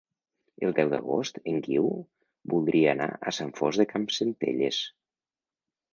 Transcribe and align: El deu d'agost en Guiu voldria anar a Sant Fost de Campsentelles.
El 0.67 0.71
deu 0.79 0.87
d'agost 0.93 1.37
en 1.51 1.59
Guiu 1.67 1.91
voldria 2.55 2.97
anar 2.97 3.09
a 3.19 3.35
Sant 3.41 3.55
Fost 3.61 3.83
de 3.83 3.87
Campsentelles. 3.95 4.85